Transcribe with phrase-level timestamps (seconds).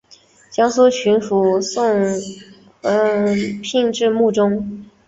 [0.49, 2.17] 江苏巡抚宋
[2.81, 4.81] 荦聘致幕中。